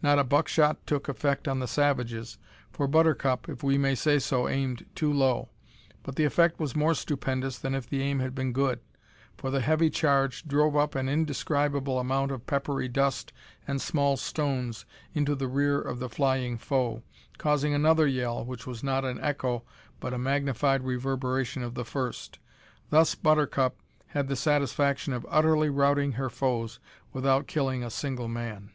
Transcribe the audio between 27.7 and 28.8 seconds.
a single man!